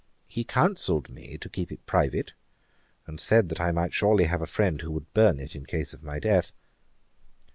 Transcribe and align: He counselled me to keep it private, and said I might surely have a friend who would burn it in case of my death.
He 0.25 0.43
counselled 0.43 1.11
me 1.11 1.37
to 1.37 1.47
keep 1.47 1.71
it 1.71 1.85
private, 1.85 2.33
and 3.05 3.19
said 3.19 3.53
I 3.59 3.71
might 3.71 3.93
surely 3.93 4.23
have 4.23 4.41
a 4.41 4.47
friend 4.47 4.81
who 4.81 4.89
would 4.93 5.13
burn 5.13 5.39
it 5.39 5.55
in 5.55 5.63
case 5.67 5.93
of 5.93 6.01
my 6.01 6.17
death. 6.17 6.53